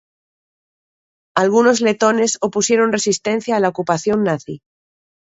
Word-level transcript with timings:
Algunos 1.35 1.79
letones 1.79 2.39
opusieron 2.41 2.91
resistencia 2.91 3.55
a 3.55 3.59
la 3.59 3.69
ocupación 3.69 4.23
nazi. 4.23 4.63